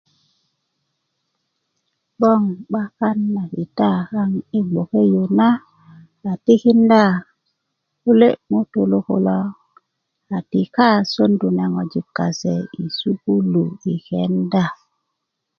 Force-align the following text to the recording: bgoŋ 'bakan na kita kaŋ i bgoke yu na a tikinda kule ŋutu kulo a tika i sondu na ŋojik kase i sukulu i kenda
bgoŋ 2.19 2.41
'bakan 2.71 3.17
na 3.35 3.43
kita 3.55 3.91
kaŋ 4.09 4.31
i 4.57 4.59
bgoke 4.69 5.01
yu 5.13 5.23
na 5.39 5.49
a 6.29 6.33
tikinda 6.45 7.03
kule 8.01 8.29
ŋutu 8.51 8.81
kulo 9.09 9.39
a 10.35 10.37
tika 10.51 10.87
i 11.01 11.07
sondu 11.13 11.47
na 11.57 11.65
ŋojik 11.73 12.07
kase 12.17 12.55
i 12.81 12.83
sukulu 12.97 13.63
i 13.93 13.95
kenda 14.07 14.65